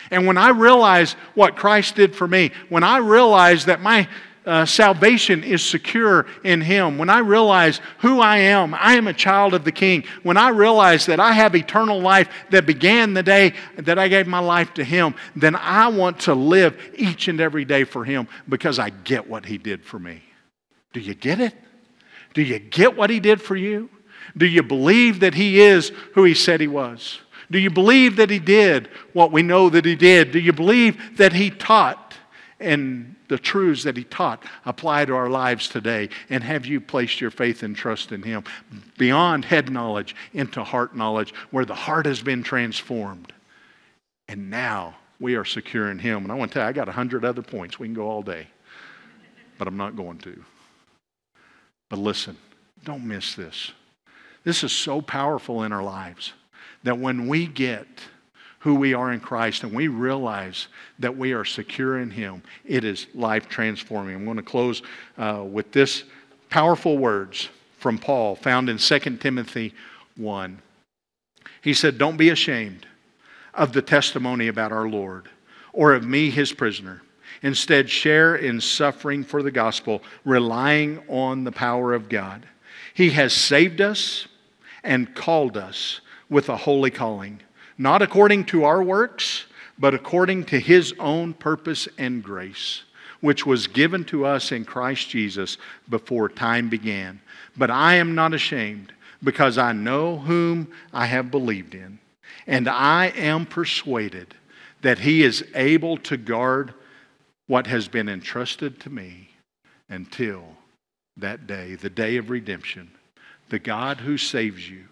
[0.09, 4.07] And when I realize what Christ did for me, when I realize that my
[4.45, 9.13] uh, salvation is secure in Him, when I realize who I am, I am a
[9.13, 13.23] child of the King, when I realize that I have eternal life that began the
[13.23, 17.39] day that I gave my life to Him, then I want to live each and
[17.39, 20.23] every day for Him because I get what He did for me.
[20.93, 21.53] Do you get it?
[22.33, 23.89] Do you get what He did for you?
[24.35, 27.19] Do you believe that He is who He said He was?
[27.51, 30.31] Do you believe that He did what we know that He did?
[30.31, 32.15] Do you believe that He taught
[32.59, 36.09] and the truths that he taught apply to our lives today?
[36.29, 38.43] And have you placed your faith and trust in him
[38.97, 43.32] beyond head knowledge into heart knowledge, where the heart has been transformed?
[44.27, 46.23] And now we are secure in him.
[46.23, 47.79] And I want to tell you, I got a hundred other points.
[47.79, 48.47] We can go all day,
[49.57, 50.43] but I'm not going to.
[51.89, 52.36] But listen,
[52.84, 53.71] don't miss this.
[54.43, 56.34] This is so powerful in our lives
[56.84, 57.88] that when we get
[58.62, 60.68] who we are in Christ and we realize
[60.99, 64.16] that we are secure in Him, it is life transforming.
[64.16, 64.82] I'm going to close
[65.18, 66.03] uh, with this
[66.49, 67.49] powerful words
[67.80, 69.74] from Paul found in 2 Timothy
[70.16, 70.62] 1.
[71.62, 72.86] He said, Don't be ashamed
[73.53, 75.28] of the testimony about our Lord
[75.74, 77.01] or of me, his prisoner.
[77.41, 82.45] Instead, share in suffering for the gospel, relying on the power of God.
[82.93, 84.28] He has saved us
[84.84, 87.39] and called us with a holy calling
[87.82, 89.45] not according to our works,
[89.79, 92.84] but according to his own purpose and grace,
[93.21, 95.57] which was given to us in Christ Jesus
[95.89, 97.19] before time began.
[97.57, 101.97] But I am not ashamed, because I know whom I have believed in,
[102.45, 104.36] and I am persuaded
[104.84, 106.75] that he is able to guard
[107.47, 109.32] what has been entrusted to me
[109.89, 110.43] until
[111.17, 112.91] that day, the day of redemption.
[113.49, 114.86] The God who saves you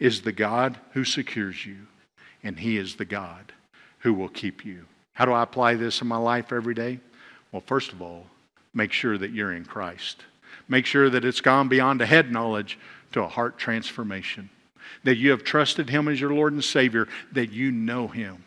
[0.00, 1.86] is the God who secures you
[2.44, 3.52] and He is the God
[4.00, 4.84] who will keep you.
[5.14, 7.00] How do I apply this in my life every day?
[7.50, 8.26] Well, first of all,
[8.74, 10.22] make sure that you're in Christ.
[10.68, 12.78] Make sure that it's gone beyond a head knowledge
[13.12, 14.50] to a heart transformation.
[15.04, 18.44] That you have trusted Him as your Lord and Savior, that you know Him,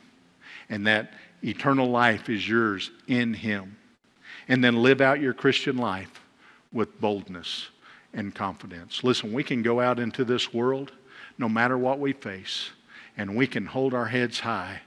[0.70, 3.78] and that eternal life is yours in Him.
[4.48, 6.22] And then live out your Christian life
[6.72, 7.68] with boldness
[8.14, 9.04] and confidence.
[9.04, 10.92] Listen, we can go out into this world
[11.38, 12.72] no matter what we face
[13.18, 14.82] and we can hold our heads high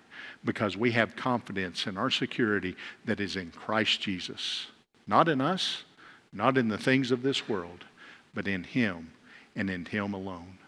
[0.45, 4.69] because we have confidence in our security that is in Christ Jesus.
[5.07, 5.85] Not in us,
[6.33, 7.85] not in the things of this world,
[8.33, 9.13] but in Him
[9.57, 10.59] and in Him alone.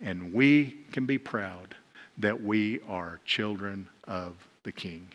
[0.00, 1.74] And we can be proud
[2.18, 5.08] that we are children of the King.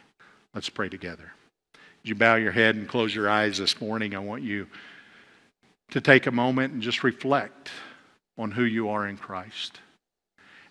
[0.53, 1.31] Let's pray together.
[1.73, 4.67] As you bow your head and close your eyes this morning, I want you
[5.91, 7.69] to take a moment and just reflect
[8.37, 9.79] on who you are in Christ.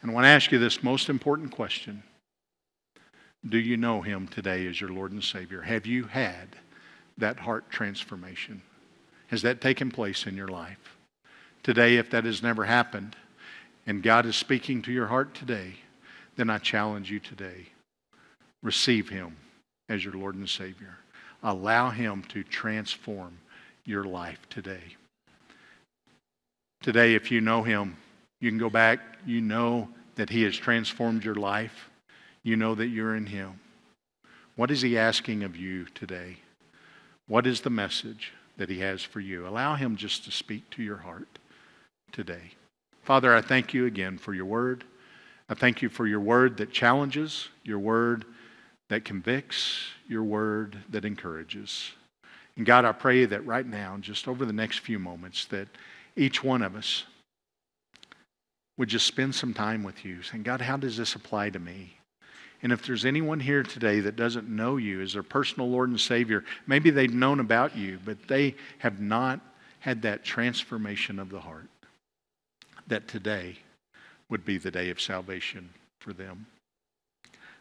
[0.05, 2.03] And I want to ask you this most important question
[3.49, 5.63] Do you know Him today as your Lord and Savior?
[5.63, 6.57] Have you had
[7.17, 8.61] that heart transformation?
[9.29, 10.99] Has that taken place in your life?
[11.63, 13.17] Today, if that has never happened,
[13.87, 15.77] and God is speaking to your heart today,
[16.37, 17.69] then I challenge you today.
[18.63, 19.35] Receive Him
[19.89, 20.99] as your Lord and Savior.
[21.43, 23.39] Allow Him to transform
[23.87, 24.97] your life today.
[26.83, 27.97] Today, if you know Him,
[28.45, 29.01] you can go back.
[29.25, 31.89] You know that He has transformed your life.
[32.43, 33.59] You know that you're in Him.
[34.55, 36.37] What is He asking of you today?
[37.27, 39.49] What is the message that He has for you?
[39.49, 41.39] Allow Him just to speak to your heart
[42.13, 42.53] today.
[43.03, 44.85] Father, I thank you again for your word.
[45.49, 48.27] I thank you for your word that challenges, your word
[48.91, 51.93] that convicts, your word that encourages.
[52.59, 55.69] And God, I pray that right now, just over the next few moments, that
[56.15, 57.05] each one of us
[58.77, 61.97] would just spend some time with you, saying, God, how does this apply to me?
[62.63, 66.01] And if there's anyone here today that doesn't know you as their personal Lord and
[66.01, 69.41] Savior, maybe they've known about you, but they have not
[69.81, 71.69] had that transformation of the heart,
[72.87, 73.59] that today
[74.31, 75.69] would be the day of salvation
[76.01, 76.47] for them.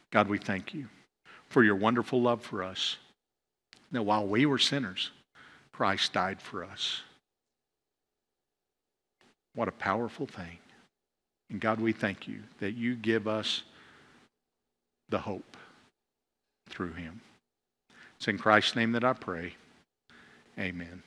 [0.09, 0.87] God, we thank you
[1.49, 2.97] for your wonderful love for us.
[3.91, 5.11] That while we were sinners,
[5.73, 7.01] Christ died for us.
[9.53, 10.59] What a powerful thing.
[11.53, 13.61] And God, we thank you that you give us
[15.09, 15.55] the hope
[16.67, 17.21] through him.
[18.17, 19.53] It's in Christ's name that I pray.
[20.57, 21.03] Amen.